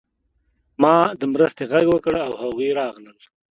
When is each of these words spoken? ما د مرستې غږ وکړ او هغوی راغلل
ما 0.81 0.95
د 1.19 1.21
مرستې 1.33 1.63
غږ 1.71 1.85
وکړ 1.91 2.13
او 2.27 2.31
هغوی 2.41 2.69
راغلل 2.79 3.17